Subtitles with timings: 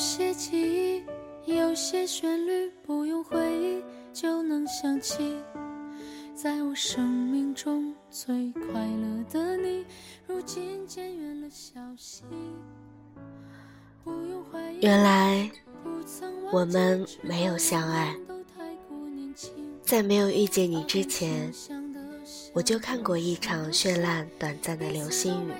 [0.00, 1.02] 些记
[1.46, 3.82] 忆，有些旋律，不用回忆
[4.14, 5.36] 就能想起。
[6.34, 9.84] 在我生命中最快乐的你，
[10.26, 12.24] 如今渐远了消息。
[14.80, 15.50] 原来
[16.50, 18.16] 我们没有相爱，
[19.82, 21.52] 在没有遇见你之前，
[22.54, 25.52] 我就看过一场绚烂短暂的流星雨。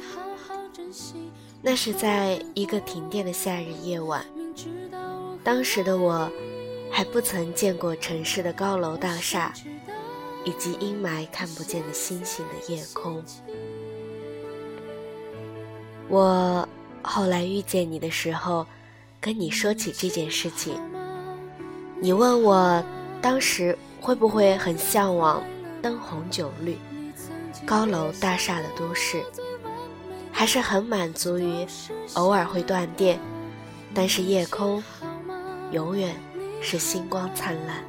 [1.62, 4.24] 那是在一个停电的夏日夜晚，
[5.44, 6.30] 当时的我
[6.90, 9.52] 还不曾见过城市的高楼大厦，
[10.44, 13.22] 以及阴霾看不见的星星的夜空。
[16.08, 16.66] 我
[17.02, 18.66] 后来遇见你的时候，
[19.20, 20.80] 跟你说起这件事情，
[22.00, 22.82] 你问我
[23.20, 25.44] 当时会不会很向往
[25.82, 26.76] 灯红酒绿、
[27.66, 29.22] 高楼大厦的都市。
[30.40, 31.66] 还是很满足于
[32.14, 33.20] 偶尔会断电，
[33.92, 34.82] 但是夜空
[35.70, 36.16] 永远
[36.62, 37.84] 是星光灿烂。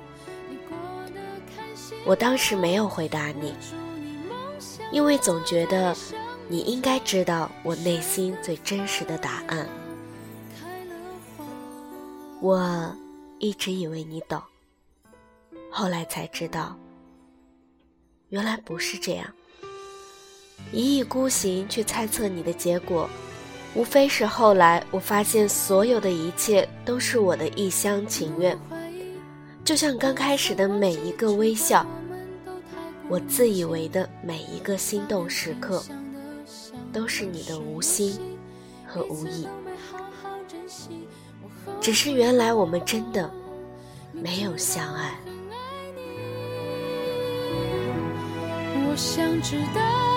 [2.05, 3.55] 我当时没有回答你，
[4.91, 5.95] 因为总觉得
[6.49, 9.65] 你应该知道我内心最真实的答案。
[12.41, 12.93] 我
[13.39, 14.41] 一直以为你懂，
[15.71, 16.75] 后来才知道，
[18.27, 19.25] 原来不是这样。
[20.71, 23.09] 一意孤行去猜测你的结果，
[23.73, 28.57] 无非是后来我发现所有的一切都是我的一厢情愿。
[29.63, 31.85] 就像刚开始的每一个微笑，
[33.07, 35.83] 我自以为的每一个心动时刻，
[36.91, 38.19] 都是你的无心
[38.87, 39.47] 和无意。
[41.79, 43.29] 只是原来我们真的
[44.11, 45.13] 没有相爱。
[48.87, 50.10] 我想知道。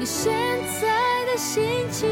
[0.00, 0.32] 你现
[0.80, 0.88] 在
[1.26, 2.08] 的心情。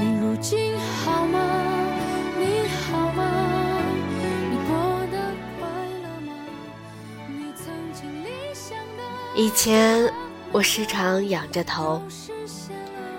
[0.00, 1.38] 你如今好吗？
[2.38, 3.78] 你好吗？
[4.50, 4.74] 你过
[5.10, 5.18] 得
[5.60, 5.68] 快
[6.02, 6.32] 乐吗？
[7.28, 9.04] 你曾经理想的。
[9.36, 10.10] 以前
[10.50, 12.00] 我时常仰着头，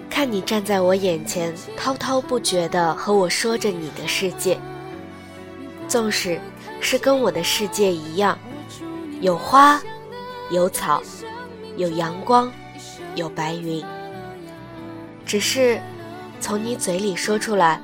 [0.10, 4.60] 看你站在我眼前，滔滔不绝地和我说着你的世界，
[5.88, 6.42] 纵使
[6.82, 8.36] 是跟我的世界一样。
[9.24, 9.82] 有花，
[10.52, 11.02] 有草，
[11.78, 12.52] 有阳光，
[13.16, 13.82] 有白云。
[15.26, 15.80] 只是
[16.42, 17.82] 从你嘴里说出来，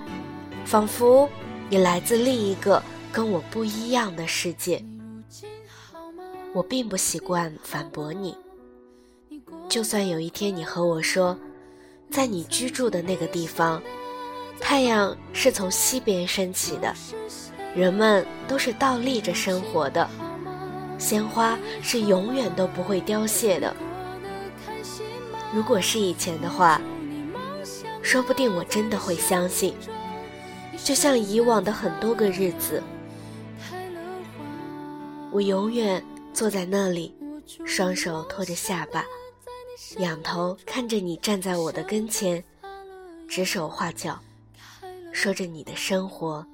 [0.66, 1.30] 仿佛
[1.70, 4.84] 你来自另一个跟我不一样的世界。
[6.52, 8.36] 我并不习惯反驳你。
[9.70, 11.40] 就算有一天你和我说，
[12.12, 13.82] 在你居住的那个地方，
[14.60, 16.94] 太阳是从西边升起的，
[17.74, 20.06] 人们都是倒立着生活的。
[21.00, 23.76] 鲜花是永远都不会凋谢的。
[25.52, 26.80] 如果是以前的话，
[28.04, 29.74] 说不定我真的会相信。
[30.84, 32.82] 就像以往的很多个日子，
[35.32, 37.14] 我永远坐在那里，
[37.66, 39.04] 双手托着下巴，
[39.98, 42.44] 仰头看着你站在我的跟前，
[43.28, 44.18] 指手画脚，
[45.12, 46.46] 说着你的生活，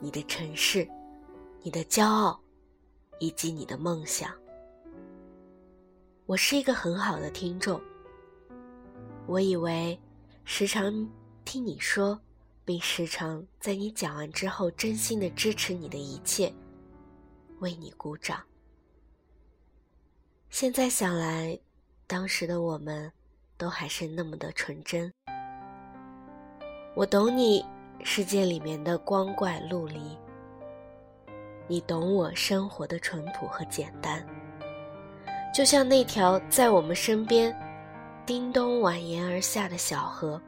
[0.00, 0.88] 你的城市，
[1.62, 2.39] 你的骄傲。
[3.20, 4.34] 以及你的梦想，
[6.24, 7.78] 我是一个很好的听众。
[9.26, 10.00] 我以为
[10.42, 11.06] 时常
[11.44, 12.18] 听你说，
[12.64, 16.50] 并时常在你讲完之后真心的支持你的一切，
[17.58, 18.42] 为你鼓掌。
[20.48, 21.60] 现在想来，
[22.06, 23.12] 当时的我们
[23.58, 25.12] 都还是那么的纯真。
[26.96, 27.62] 我懂你
[28.02, 30.16] 世界里面的光怪陆离。
[31.70, 34.26] 你懂我生活的淳朴和简单，
[35.54, 37.56] 就像那条在我们身边
[38.26, 40.42] 叮咚蜿蜒而下的小河，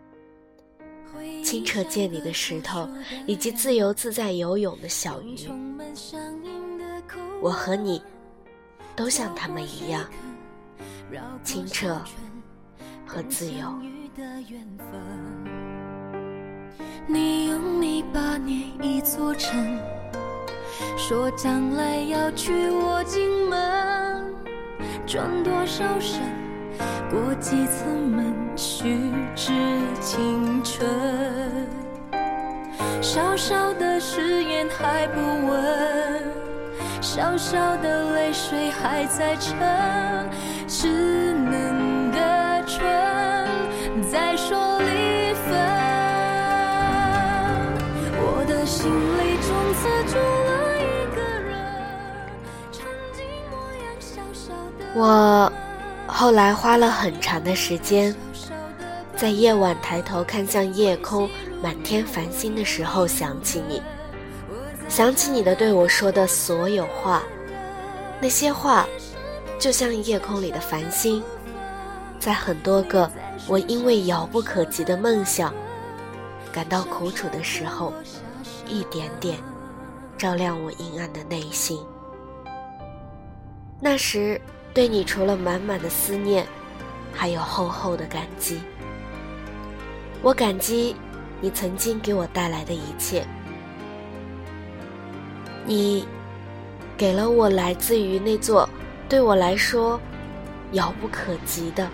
[1.44, 2.88] 清澈见底的石头，
[3.25, 5.37] 以及自由自在游泳的小鱼。
[7.41, 8.02] 我和你
[8.97, 10.05] 都像他们一样
[11.44, 12.02] 清澈
[13.06, 13.73] 和自由。
[17.06, 19.79] 你用泥巴捏一座城。
[20.97, 24.35] 说将来要娶我进门，
[25.07, 26.21] 转多少身，
[27.11, 29.53] 过几次门，虚掷
[30.01, 30.89] 青春。
[33.01, 36.23] 小小的誓言还不稳，
[37.01, 39.59] 小小的泪水还在撑，
[40.67, 42.81] 稚嫩的唇
[44.11, 45.53] 在说离分。
[48.25, 49.83] 我的心里从此
[54.94, 55.50] 我
[56.06, 58.15] 后来花了很长的时间，
[59.17, 61.29] 在夜晚抬头看向夜空，
[61.62, 63.83] 满天繁星的时候想起你，
[64.91, 67.23] 想起你的对我说的所有话，
[68.21, 68.87] 那些话，
[69.59, 71.23] 就像夜空里的繁星，
[72.21, 73.11] 在很多个
[73.49, 75.55] 我因为遥不可及的梦想
[76.53, 77.95] 感到苦楚的时候，
[78.69, 79.38] 一点点
[80.19, 81.81] 照亮我阴暗的内心。
[83.81, 84.38] 那时。
[84.75, 86.47] 对你除了满满的思念，
[87.13, 88.59] 还有厚厚的感激。
[90.23, 90.97] 我感激
[91.41, 93.27] 你曾经给我带来的一切。
[95.67, 96.07] 你
[96.97, 98.69] 给了我来自于那座
[99.09, 100.01] 对我来说
[100.73, 101.89] 遥不可及的、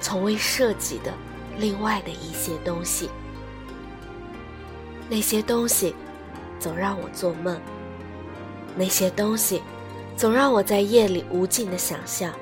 [0.00, 1.12] 从未涉及的
[1.56, 3.08] 另外的一些东西。
[5.08, 5.94] 那些东西
[6.58, 7.56] 总让我做梦。
[8.76, 9.62] 那些东西。
[10.16, 12.32] 总让我在夜里无尽的想象，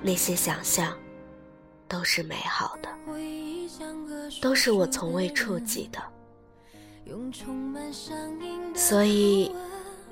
[0.00, 0.96] 那些想象
[1.86, 2.88] 都是美好的，
[4.40, 6.02] 都是我从未触及的。
[8.74, 9.54] 所以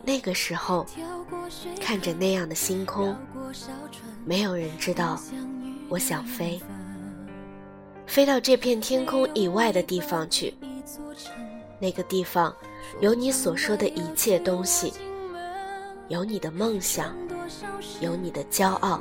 [0.04, 0.86] 那个时候，
[1.80, 3.16] 看着那样的星空，
[4.26, 5.18] 没有人知道
[5.88, 6.60] 我想飞，
[8.06, 10.54] 飞到这片天空以外的地方去。
[11.80, 12.54] 那个地方
[13.00, 14.92] 有你所说的一切东西。
[16.08, 17.16] 有你的梦想，
[18.00, 19.00] 有你的骄傲，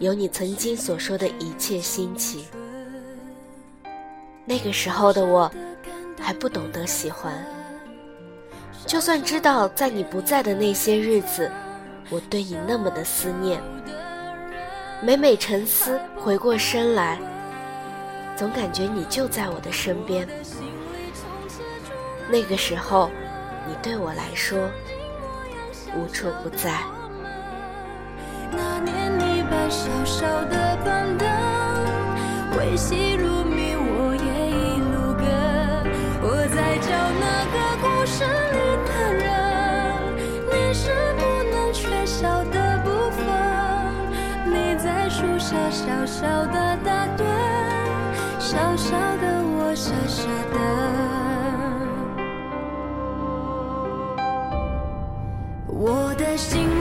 [0.00, 2.46] 有你曾经所说的一切新奇。
[4.44, 5.48] 那个时候的我，
[6.20, 7.32] 还不懂得喜欢。
[8.86, 11.48] 就算知道在你不在的那些日子，
[12.10, 13.62] 我对你那么的思念，
[15.00, 17.20] 每每沉思回过身来，
[18.36, 20.26] 总感觉你就在我的身边。
[22.28, 23.08] 那个时候，
[23.68, 24.68] 你对我来说。
[25.96, 26.82] 无处不在。
[28.50, 31.26] 那年你把小小的板凳
[32.52, 35.24] 挥细如米，我也一路跟。
[36.22, 39.24] 我在找那个故事里的人，
[40.50, 41.20] 你是不
[41.50, 43.24] 能缺少的部分。
[44.46, 46.73] 你在树下小小的
[56.36, 56.73] 心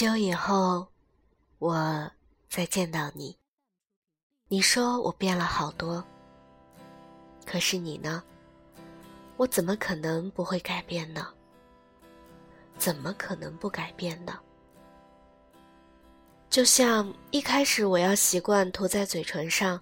[0.00, 0.86] 久以后，
[1.58, 2.10] 我
[2.48, 3.36] 再见到你，
[4.48, 6.02] 你说我变了好多。
[7.44, 8.22] 可是你呢？
[9.36, 11.28] 我怎么可能不会改变呢？
[12.78, 14.40] 怎么可能不改变呢？
[16.48, 19.78] 就像一开始我要习惯涂在嘴唇上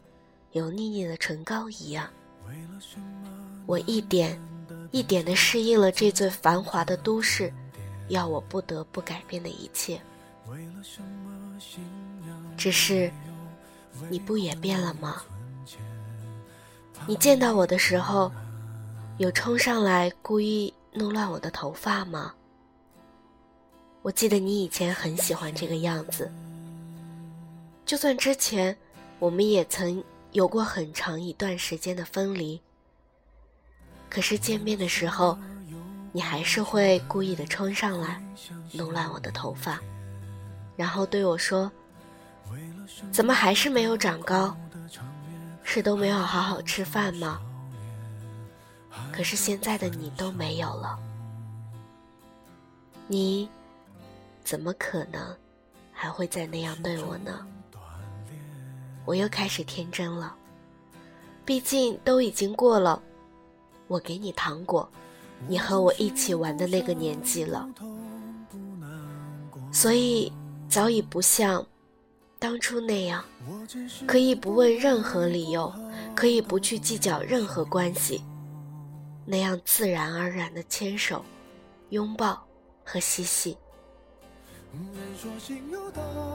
[0.50, 2.12] 油腻腻的唇膏一样，
[3.66, 4.36] 我一点
[4.90, 7.54] 一点的适应了这座繁华的都市。
[8.08, 10.00] 要我不得不改变的一切，
[12.56, 13.12] 只是
[14.08, 15.22] 你不也变了吗？
[17.06, 18.32] 你见到我的时候，
[19.18, 22.34] 有冲上来故意弄乱我的头发吗？
[24.02, 26.32] 我记得你以前很喜欢这个样子，
[27.84, 28.74] 就算之前
[29.18, 32.60] 我们也曾有过很长一段时间的分离，
[34.08, 35.38] 可是见面的时候。
[36.12, 38.22] 你还是会故意的冲上来，
[38.72, 39.78] 弄乱我的头发，
[40.76, 41.70] 然后对我说
[43.12, 44.56] ：“怎么还是没有长高？
[45.62, 47.40] 是都没有好好吃饭吗？”
[49.12, 50.98] 可是现在的你都没有了，
[53.06, 53.48] 你
[54.42, 55.36] 怎么可能
[55.92, 57.46] 还会再那样对我呢？
[59.04, 60.34] 我又开始天真了，
[61.44, 63.00] 毕竟都已经过了，
[63.86, 64.88] 我给你糖果。
[65.46, 67.68] 你和我一起玩的那个年纪了，
[69.70, 70.32] 所以
[70.68, 71.64] 早已不像
[72.38, 73.24] 当初那样，
[74.06, 75.72] 可以不问任何理由，
[76.14, 78.22] 可以不去计较任何关系，
[79.24, 81.24] 那样自然而然的牵手、
[81.90, 82.42] 拥抱
[82.84, 83.56] 和嬉戏。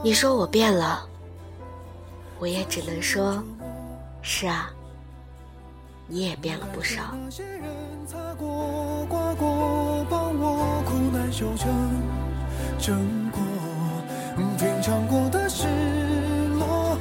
[0.03, 1.07] 你说我变了，
[2.39, 3.43] 我也只能说，
[4.21, 4.73] 是啊，
[6.13, 7.01] 你也变了不少。
[14.59, 15.67] 品尝过的失
[16.59, 16.97] 落，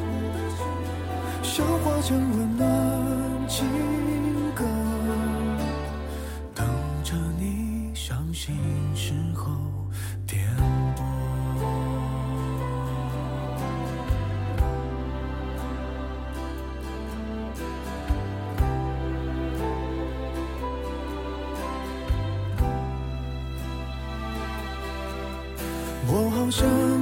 [1.42, 3.66] 消化成温暖情
[4.54, 4.64] 歌，
[6.54, 6.66] 等
[7.04, 8.56] 着你伤心
[8.94, 9.50] 时候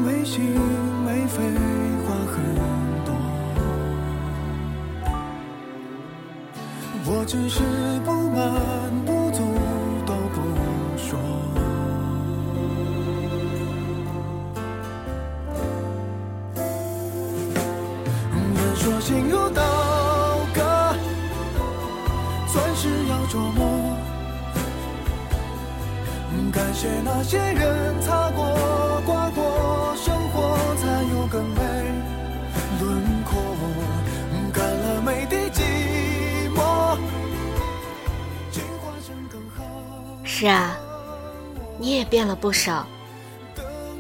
[0.05, 0.55] 没心
[1.05, 1.43] 没肺，
[2.05, 2.35] 话很
[3.05, 3.09] 多。
[7.07, 7.63] 我只是
[8.05, 8.39] 不满
[9.05, 9.39] 不足
[10.07, 10.37] 都不
[10.97, 11.09] 说。
[18.55, 19.63] 人说心如刀
[20.55, 20.59] 割，
[22.53, 23.97] 钻石要琢磨。
[26.53, 28.70] 感谢那些人擦过。
[40.41, 40.75] 是啊，
[41.77, 42.87] 你也变了不少。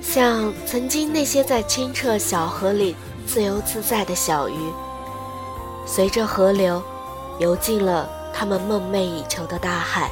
[0.00, 4.72] 像曾经那些在清澈小河里自由自在的小鱼，
[5.84, 6.82] 随着河流
[7.38, 10.10] 游进了他们梦寐以求的大海。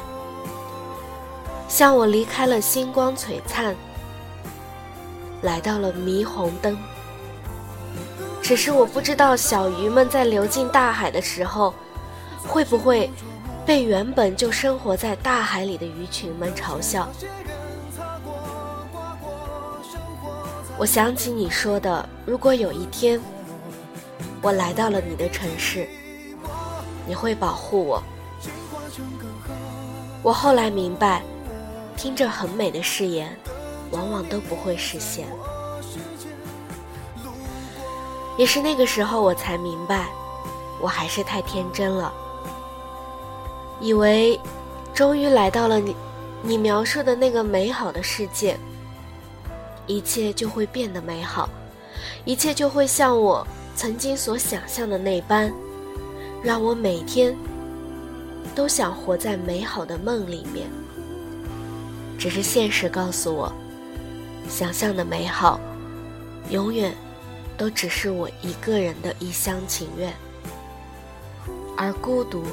[1.67, 3.75] 像我离开了星光璀璨，
[5.41, 6.77] 来到了霓虹灯。
[8.39, 11.73] 只是我不知道小鱼们在流进大海的时候，
[12.47, 13.09] 会不会。
[13.69, 17.07] 被原本就生活在大海里的鱼群们嘲笑。
[20.75, 23.21] 我想起你说的，如果有一天
[24.41, 25.87] 我来到了你的城市，
[27.05, 28.01] 你会保护我。
[30.23, 31.21] 我后来明白，
[31.95, 33.37] 听着很美的誓言，
[33.91, 35.27] 往往都不会实现。
[38.35, 40.07] 也是那个时候，我才明白，
[40.81, 42.11] 我还是太天真了。
[43.81, 44.39] 以为，
[44.93, 45.95] 终于来到了你，
[46.43, 48.57] 你描述的那个美好的世界，
[49.87, 51.49] 一切就会变得美好，
[52.25, 53.45] 一切就会像我
[53.75, 55.51] 曾经所想象的那般，
[56.43, 57.35] 让我每天
[58.53, 60.67] 都想活在美好的梦里面。
[62.17, 63.49] 只是现实告诉我，
[64.49, 65.57] 想象的美好，
[66.49, 66.93] 永远
[67.57, 70.13] 都只是我一个人的一厢情愿，
[71.77, 72.43] 而孤独。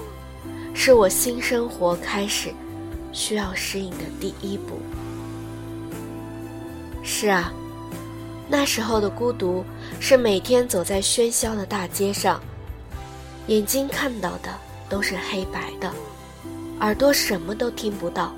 [0.78, 2.52] 是我新生活开始
[3.10, 4.78] 需要适应的第一步。
[7.02, 7.50] 是啊，
[8.46, 9.64] 那时候的孤独
[9.98, 12.40] 是每天走在喧嚣的大街上，
[13.46, 14.50] 眼睛看到的
[14.86, 15.90] 都是黑白的，
[16.80, 18.34] 耳朵什么都听不到。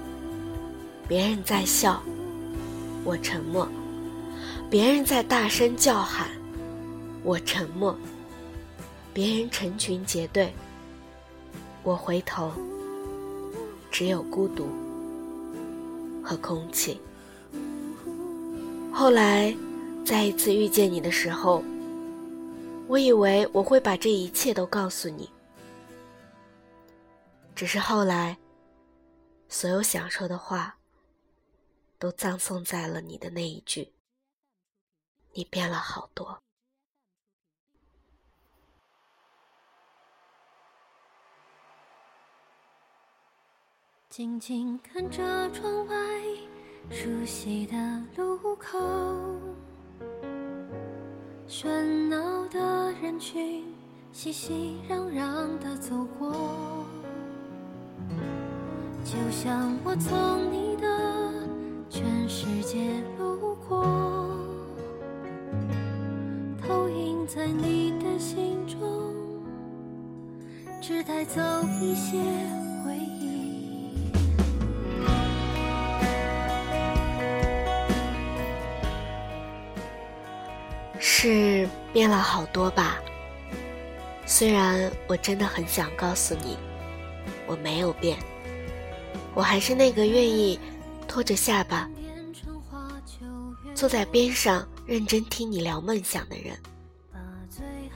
[1.09, 2.01] 别人在笑，
[3.05, 3.67] 我沉默；
[4.71, 6.29] 别人在大声叫喊，
[7.25, 7.93] 我沉默；
[9.13, 10.55] 别人成群结队。
[11.83, 12.53] 我回头，
[13.91, 14.69] 只有孤独
[16.23, 17.01] 和空气。
[18.93, 19.57] 后来，
[20.05, 21.63] 再一次遇见你的时候，
[22.89, 25.31] 我以为我会把这一切都告诉你。
[27.55, 28.37] 只是后来，
[29.49, 30.77] 所有想说的话，
[31.99, 33.93] 都葬送在了你的那一句
[35.35, 36.39] ：“你变了好多。”
[44.19, 45.95] 静静看着窗外
[46.91, 47.77] 熟悉的
[48.17, 48.77] 路口，
[51.47, 51.69] 喧
[52.09, 53.63] 闹的人群
[54.11, 56.35] 熙熙攘攘的走过，
[59.05, 61.33] 就像我从你的
[61.89, 63.85] 全世界路过，
[66.61, 69.15] 投影在你的心中，
[70.83, 71.41] 只带走
[71.81, 72.19] 一些
[81.21, 82.97] 是变了好多吧？
[84.25, 86.57] 虽然我真的很想告诉你，
[87.45, 88.17] 我没有变，
[89.35, 90.61] 我还是那个愿意
[91.09, 91.91] 拖着下巴
[93.75, 96.57] 坐在边上认真听你聊梦想的人，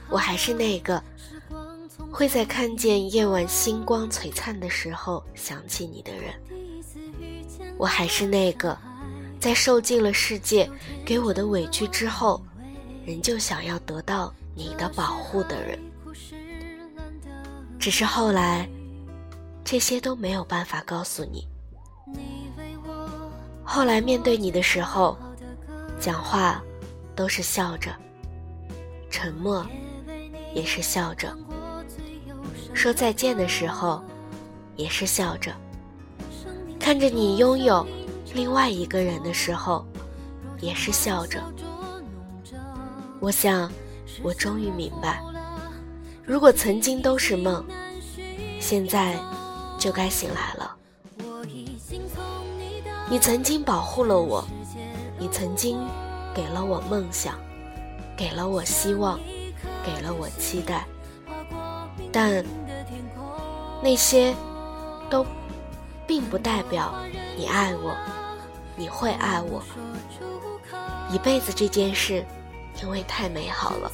[0.09, 1.01] 我还是那个
[2.11, 6.33] 会在看见夜晚星光璀璨的时候想起你的人，
[7.77, 8.77] 我还是那个
[9.39, 10.69] 在受尽了世界
[11.05, 12.43] 给我的委屈之后。
[13.05, 15.77] 仍旧想要得到你的保护的人，
[17.79, 18.67] 只是后来
[19.63, 21.47] 这些都没有办法告诉你。
[23.63, 25.17] 后来面对你的时候，
[25.99, 26.61] 讲话
[27.15, 27.91] 都是笑着，
[29.09, 29.65] 沉默
[30.53, 31.35] 也是笑着，
[32.73, 34.03] 说再见的时候
[34.75, 35.51] 也是笑着，
[36.79, 37.85] 看着你拥有
[38.33, 39.85] 另外一个人的时候
[40.59, 41.41] 也是笑着。
[43.23, 43.71] 我想，
[44.21, 45.23] 我终于明白，
[46.25, 47.65] 如果曾经都是梦，
[48.59, 49.17] 现在
[49.79, 50.75] 就该醒来了。
[53.09, 54.45] 你曾经保护了我，
[55.17, 55.79] 你曾经
[56.35, 57.35] 给了我梦想，
[58.17, 59.17] 给了我希望，
[59.85, 60.85] 给了我期待，
[62.11, 62.43] 但
[63.81, 64.35] 那些
[65.09, 65.25] 都
[66.05, 66.93] 并不代表
[67.37, 67.95] 你爱我，
[68.75, 69.63] 你会爱我。
[71.09, 72.25] 一辈子这件事，
[72.81, 73.91] 因为太美好了，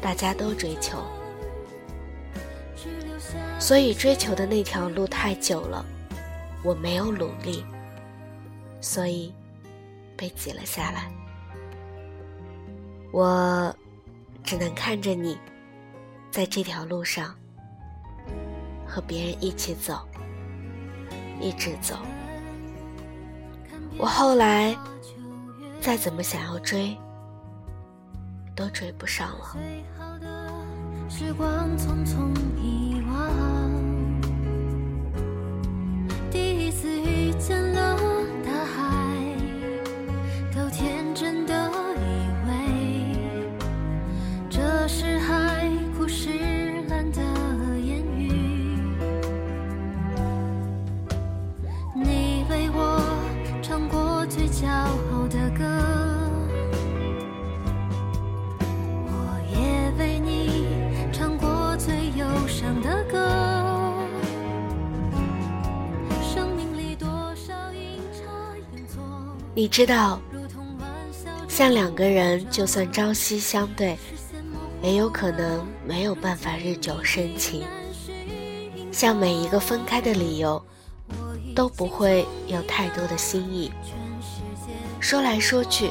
[0.00, 0.98] 大家都追求，
[3.58, 5.84] 所以追求的那条路太久了，
[6.62, 7.64] 我没有努力。
[8.80, 9.32] 所以，
[10.14, 11.10] 被挤了下来。
[13.10, 13.74] 我
[14.42, 15.38] 只能看着你，
[16.30, 17.34] 在这条路上
[18.86, 20.06] 和别人一起走，
[21.40, 21.96] 一直走。
[23.96, 24.76] 我后来
[25.80, 26.94] 再怎么想要追，
[28.54, 29.56] 都追不上了。
[31.08, 33.83] 时光匆匆遗忘，
[69.56, 70.20] 你知道，
[71.46, 73.96] 像两个人，就算朝夕相对，
[74.82, 77.62] 也有可能没有办法日久生情。
[78.90, 80.60] 像每一个分开的理由，
[81.54, 83.70] 都不会有太多的心意。
[84.98, 85.88] 说来说去，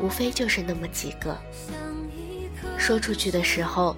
[0.00, 1.36] 无非就是那么几个。
[2.78, 3.96] 说出去的时候，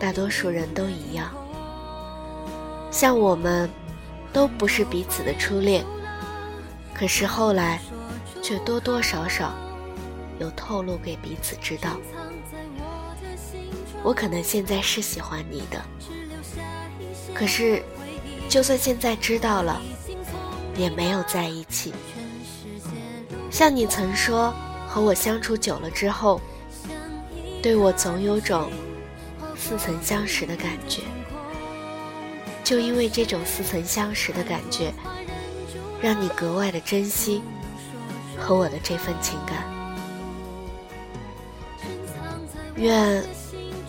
[0.00, 1.30] 大多数人都一样。
[2.90, 3.70] 像我们，
[4.32, 5.84] 都不是彼此的初恋。
[6.98, 7.80] 可是后来，
[8.42, 9.54] 却多多少少
[10.40, 11.96] 有透露给彼此知道。
[14.02, 15.80] 我可能现在是喜欢你的，
[17.32, 17.80] 可是，
[18.48, 19.80] 就算现在知道了，
[20.76, 21.94] 也没有在一起。
[23.48, 24.52] 像你曾说，
[24.88, 26.40] 和我相处久了之后，
[27.62, 28.72] 对我总有种
[29.56, 31.02] 似曾相识的感觉。
[32.64, 34.92] 就因为这种似曾相识的感觉。
[36.00, 37.42] 让你格外的珍惜
[38.38, 39.64] 和我的这份情感。
[42.76, 43.22] 愿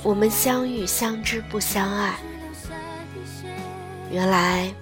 [0.02, 2.20] 我们相遇相知不相爱。
[4.12, 4.74] 原来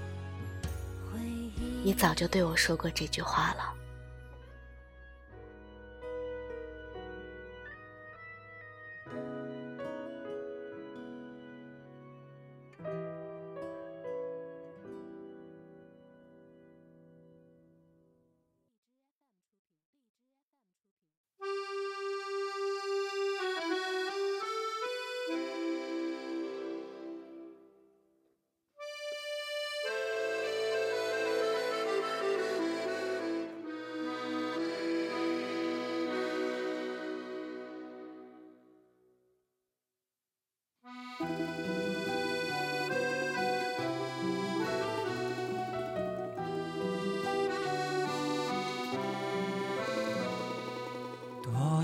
[1.83, 3.76] 你早就对我说过这句话了。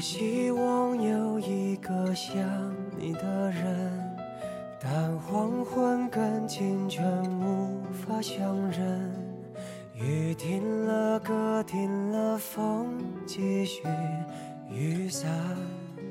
[0.04, 2.36] 希望有一个像
[3.00, 4.18] 你的人，
[4.78, 7.02] 但黄昏跟清晨
[7.40, 9.10] 无法相认。
[9.96, 13.82] 雨停了，歌停了，风继续，
[14.70, 15.32] 雨伞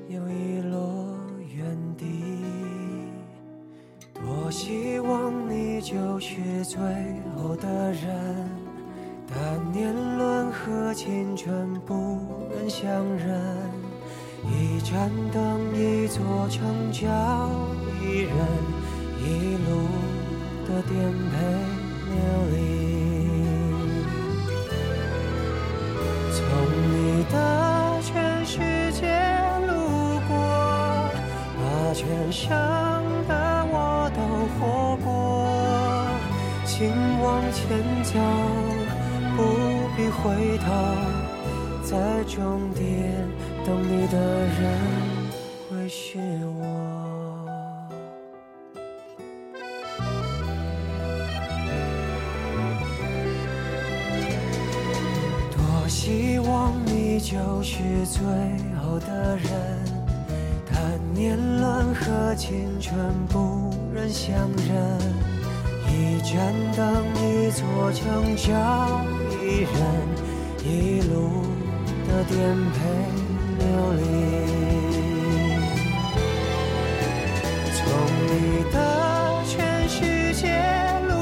[0.08, 1.14] 又遗落
[1.54, 2.06] 原地。
[4.14, 6.80] 多希望你就是最
[7.36, 8.48] 后的人，
[9.28, 11.94] 但年轮和青春不
[12.48, 13.81] 能相认。
[14.44, 17.08] 一盏灯，一座城，叫
[18.02, 18.34] 一人，
[19.20, 19.70] 一路
[20.66, 20.92] 的颠
[21.30, 21.34] 沛
[22.10, 22.14] 流
[22.50, 22.54] 离。
[26.34, 26.40] 从
[26.90, 27.34] 你的
[28.02, 28.10] 全
[28.44, 28.58] 世
[28.92, 29.00] 界
[29.66, 29.70] 路
[30.28, 30.32] 过，
[31.56, 31.60] 把
[31.94, 32.02] 全
[32.32, 32.50] 盛
[33.28, 33.32] 的
[33.70, 34.18] 我都
[34.58, 34.60] 活
[35.04, 35.06] 过。
[36.66, 36.90] 请
[37.22, 37.62] 往前
[38.02, 38.10] 走，
[39.36, 39.38] 不
[39.96, 40.66] 必回头，
[41.84, 42.82] 在终点
[43.64, 44.60] 等你的人
[45.70, 46.18] 会是
[46.58, 46.60] 我。
[55.52, 58.20] 多希望你就是最
[58.80, 59.48] 后的人，
[60.66, 62.98] 但年轮和青春
[63.28, 64.98] 不忍相认。
[65.88, 69.04] 一盏灯，一座城，找
[69.40, 69.70] 一人，
[70.64, 71.44] 一路
[72.08, 72.36] 的颠
[72.72, 73.21] 沛
[73.58, 74.00] 流离。
[77.74, 77.80] 从
[78.28, 78.76] 你的
[79.46, 79.96] 全世
[80.34, 80.42] 界
[81.08, 81.12] 路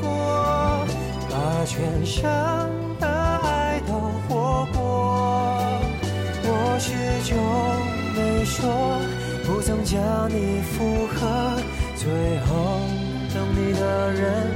[0.00, 0.86] 过，
[1.28, 2.18] 把全生
[2.98, 3.92] 的爱都
[4.28, 4.78] 活过。
[6.42, 6.88] 我始
[7.28, 7.30] 终
[8.16, 8.58] 没说，
[9.46, 11.18] 不曾将你附和，
[11.96, 12.08] 最
[12.46, 12.80] 后。
[13.32, 14.49] 等你的人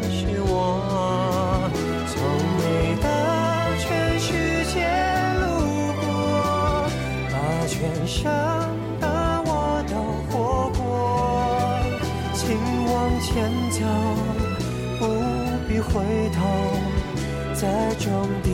[17.64, 18.52] 在终点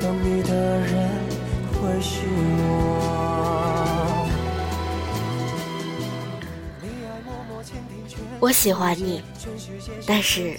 [0.00, 1.08] 等你的人
[1.72, 2.26] 会是
[2.66, 2.66] 我。
[8.40, 9.22] 我喜欢你，
[10.04, 10.58] 但是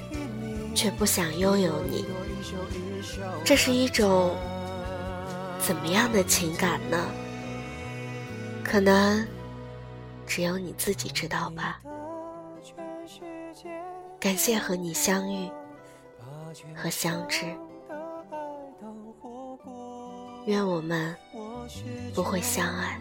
[0.73, 2.05] 却不想拥有你。
[3.43, 4.37] 这是一种
[5.59, 6.97] 怎么样的情感呢？
[8.63, 9.27] 可能
[10.25, 11.81] 只有你自己知道吧。
[14.17, 15.51] 感谢和你相遇
[16.73, 17.45] 和相知，
[20.45, 21.15] 愿我们
[22.13, 22.99] 不会相爱。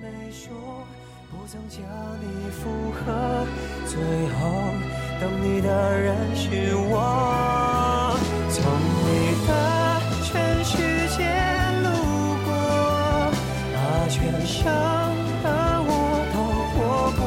[1.30, 1.82] 不曾将
[2.22, 3.46] 你附和，
[3.86, 4.40] 最后
[5.20, 5.68] 等你的
[6.00, 8.16] 人是我。
[8.48, 8.64] 从
[9.04, 9.50] 你的
[10.22, 10.72] 全世
[11.14, 11.20] 界
[11.82, 11.86] 路
[12.46, 12.48] 过，
[13.74, 13.76] 把
[14.08, 14.64] 全生
[15.42, 15.46] 的
[15.84, 15.92] 我
[16.32, 16.36] 都
[16.72, 16.74] 活
[17.20, 17.22] 过。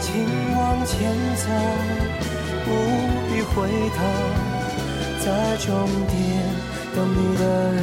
[0.00, 0.08] 请
[0.54, 0.92] 往前
[1.34, 1.44] 走，
[2.64, 2.68] 不
[3.26, 3.50] 必回
[3.90, 3.98] 头，
[5.24, 5.66] 在终
[6.06, 6.14] 点
[6.94, 7.82] 等你的人